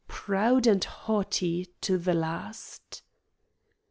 [0.07, 3.03] "Proud and haughty to the last."